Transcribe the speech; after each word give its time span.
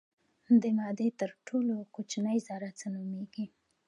د 0.61 0.63
مادې 0.77 1.07
تر 1.19 1.31
ټولو 1.47 1.75
کوچنۍ 1.93 2.37
ذره 2.47 2.69
څه 2.79 2.85
نومیږي. 2.93 3.45